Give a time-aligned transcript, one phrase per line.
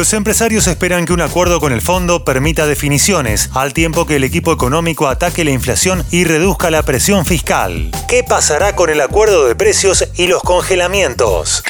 [0.00, 4.24] Los empresarios esperan que un acuerdo con el fondo permita definiciones, al tiempo que el
[4.24, 7.90] equipo económico ataque la inflación y reduzca la presión fiscal.
[8.08, 11.62] ¿Qué pasará con el acuerdo de precios y los congelamientos?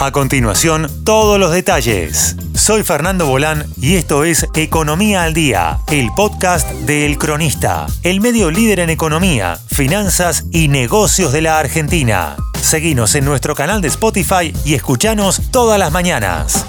[0.00, 2.34] A continuación, todos los detalles.
[2.54, 8.22] Soy Fernando Bolán y esto es Economía al Día, el podcast de El Cronista, el
[8.22, 12.36] medio líder en economía, finanzas y negocios de la Argentina.
[12.58, 16.64] Seguinos en nuestro canal de Spotify y escuchanos todas las mañanas.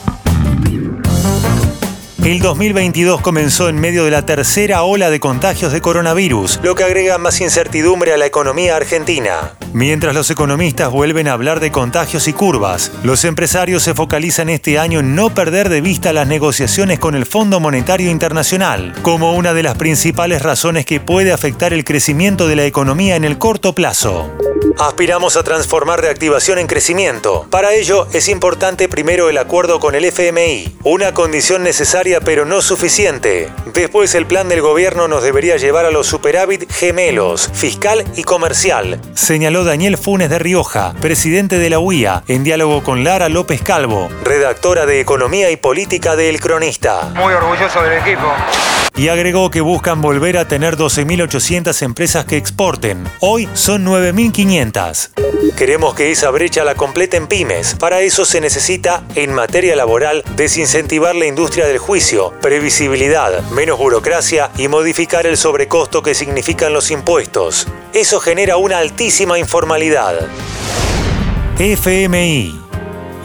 [2.23, 6.83] El 2022 comenzó en medio de la tercera ola de contagios de coronavirus, lo que
[6.83, 9.53] agrega más incertidumbre a la economía argentina.
[9.71, 14.79] Mientras los economistas vuelven a hablar de contagios y curvas, los empresarios se focalizan este
[14.79, 19.53] año en no perder de vista las negociaciones con el Fondo Monetario Internacional, como una
[19.53, 23.73] de las principales razones que puede afectar el crecimiento de la economía en el corto
[23.73, 24.29] plazo.
[24.77, 27.47] Aspiramos a transformar reactivación en crecimiento.
[27.49, 32.61] Para ello es importante primero el acuerdo con el FMI, una condición necesaria pero no
[32.61, 33.49] suficiente.
[33.73, 39.01] Después el plan del gobierno nos debería llevar a los superávit gemelos, fiscal y comercial,
[39.13, 44.09] señaló Daniel Funes de Rioja, presidente de la UIA, en diálogo con Lara López Calvo,
[44.23, 47.11] redactora de Economía y Política de El Cronista.
[47.15, 48.27] Muy orgulloso del equipo.
[48.95, 53.05] Y agregó que buscan volver a tener 12.800 empresas que exporten.
[53.21, 54.58] Hoy son 9.500.
[55.57, 57.75] Queremos que esa brecha la completen pymes.
[57.75, 64.51] Para eso se necesita, en materia laboral, desincentivar la industria del juicio, previsibilidad, menos burocracia
[64.57, 67.67] y modificar el sobrecosto que significan los impuestos.
[67.93, 70.27] Eso genera una altísima informalidad.
[71.57, 72.68] FMI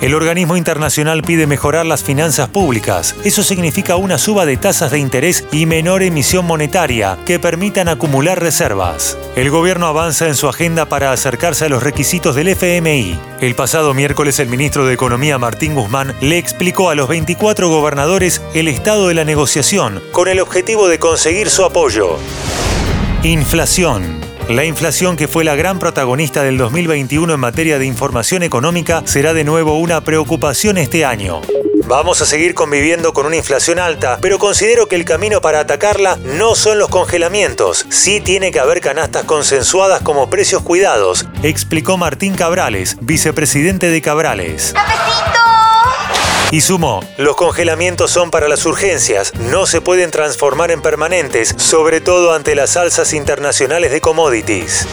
[0.05, 3.17] el organismo internacional pide mejorar las finanzas públicas.
[3.25, 8.39] Eso significa una suba de tasas de interés y menor emisión monetaria que permitan acumular
[8.39, 9.17] reservas.
[9.35, 13.19] El gobierno avanza en su agenda para acercarse a los requisitos del FMI.
[13.41, 18.43] El pasado miércoles el ministro de Economía Martín Guzmán le explicó a los 24 gobernadores
[18.53, 22.19] el estado de la negociación con el objetivo de conseguir su apoyo.
[23.23, 24.24] Inflación.
[24.49, 29.33] La inflación, que fue la gran protagonista del 2021 en materia de información económica, será
[29.33, 31.41] de nuevo una preocupación este año.
[31.87, 36.19] Vamos a seguir conviviendo con una inflación alta, pero considero que el camino para atacarla
[36.25, 37.87] no son los congelamientos.
[37.89, 44.75] Sí tiene que haber canastas consensuadas como precios cuidados, explicó Martín Cabrales, vicepresidente de Cabrales.
[46.55, 52.01] Y sumó, los congelamientos son para las urgencias, no se pueden transformar en permanentes, sobre
[52.01, 54.87] todo ante las alzas internacionales de commodities.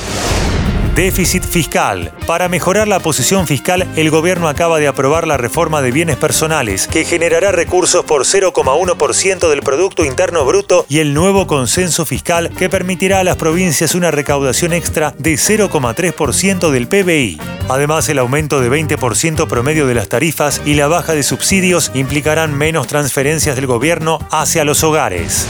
[0.96, 2.12] Déficit fiscal.
[2.28, 6.88] Para mejorar la posición fiscal, el gobierno acaba de aprobar la reforma de bienes personales,
[6.88, 12.68] que generará recursos por 0,1% del Producto Interno Bruto y el nuevo consenso fiscal que
[12.68, 17.40] permitirá a las provincias una recaudación extra de 0,3% del PBI.
[17.70, 22.54] Además, el aumento de 20% promedio de las tarifas y la baja de subsidios implicarán
[22.54, 25.48] menos transferencias del gobierno hacia los hogares.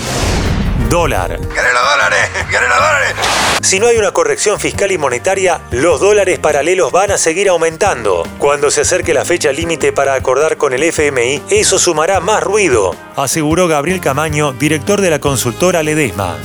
[0.91, 1.40] Dólar.
[1.40, 2.29] dólares!
[2.52, 3.16] dólares!
[3.62, 8.28] Si no hay una corrección fiscal y monetaria, los dólares paralelos van a seguir aumentando.
[8.38, 12.94] Cuando se acerque la fecha límite para acordar con el FMI, eso sumará más ruido,
[13.16, 16.38] aseguró Gabriel Camaño, director de la consultora Ledesma.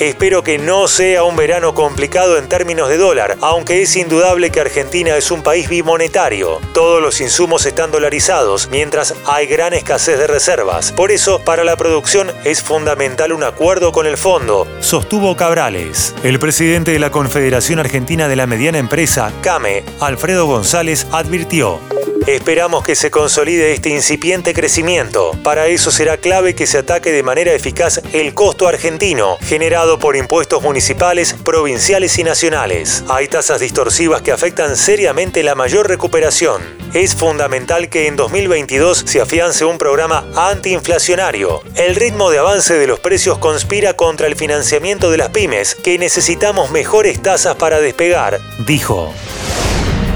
[0.00, 4.60] Espero que no sea un verano complicado en términos de dólar, aunque es indudable que
[4.60, 6.58] Argentina es un país bimonetario.
[6.72, 10.92] Todos los insumos están dolarizados, mientras hay gran escasez de reservas.
[10.92, 13.44] Por eso, para la producción es fundamental un
[13.88, 16.14] con el fondo, sostuvo Cabrales.
[16.22, 21.80] El presidente de la Confederación Argentina de la Mediana Empresa, CAME, Alfredo González, advirtió.
[22.26, 25.32] Esperamos que se consolide este incipiente crecimiento.
[25.42, 30.16] Para eso será clave que se ataque de manera eficaz el costo argentino, generado por
[30.16, 33.04] impuestos municipales, provinciales y nacionales.
[33.08, 36.62] Hay tasas distorsivas que afectan seriamente la mayor recuperación.
[36.92, 41.62] Es fundamental que en 2022 se afiance un programa antiinflacionario.
[41.74, 45.98] El ritmo de avance de los precios conspira contra el financiamiento de las pymes, que
[45.98, 49.14] necesitamos mejores tasas para despegar, dijo.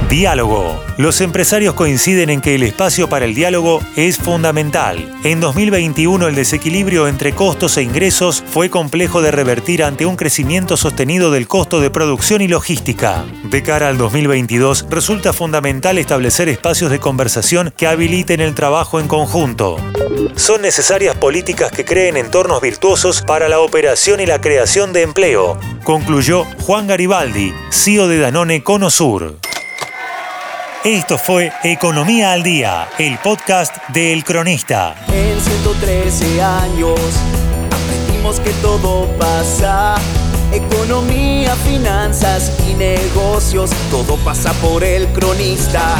[0.09, 0.82] Diálogo.
[0.97, 5.12] Los empresarios coinciden en que el espacio para el diálogo es fundamental.
[5.24, 10.77] En 2021 el desequilibrio entre costos e ingresos fue complejo de revertir ante un crecimiento
[10.77, 13.24] sostenido del costo de producción y logística.
[13.45, 19.09] De cara al 2022 resulta fundamental establecer espacios de conversación que habiliten el trabajo en
[19.09, 19.78] conjunto.
[20.36, 25.59] Son necesarias políticas que creen entornos virtuosos para la operación y la creación de empleo,
[25.83, 29.36] concluyó Juan Garibaldi, CEO de Danone Cono Sur.
[30.84, 34.95] Esto fue Economía al Día, el podcast de Cronista.
[35.09, 37.01] En 113 años
[37.72, 39.97] aprendimos que todo pasa
[40.53, 45.97] Economía, finanzas y negocios, todo pasa por el cronista.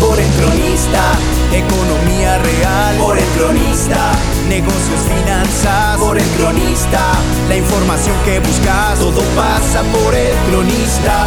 [0.00, 1.12] Por el cronista,
[1.52, 2.96] economía real.
[2.96, 4.12] Por el cronista,
[4.48, 5.98] negocios, finanzas.
[5.98, 7.12] Por el cronista,
[7.48, 11.26] la información que buscas, todo pasa por el cronista.